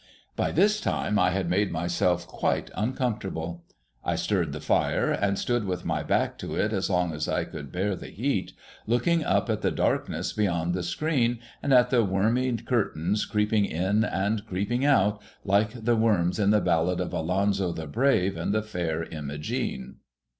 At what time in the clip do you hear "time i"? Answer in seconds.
0.81-1.29